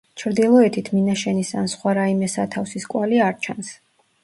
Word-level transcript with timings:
ჩრდილოეთით 0.19 0.89
მინაშენის 0.93 1.51
ან 1.61 1.69
სხვა 1.75 1.95
რაიმე 1.99 2.31
სათავსის 2.39 2.91
კვალი 2.95 3.23
არ 3.29 3.39
ჩანს. 3.47 3.73